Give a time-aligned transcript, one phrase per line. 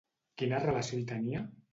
[0.41, 1.43] Quina relació hi tenia?